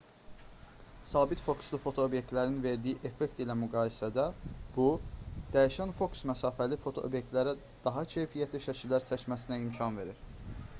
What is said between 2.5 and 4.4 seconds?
verdiyi effekt ilə müqayisədə